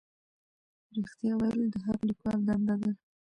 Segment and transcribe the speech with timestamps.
[0.97, 2.91] رښتیا ویل د هر لیکوال دنده ده.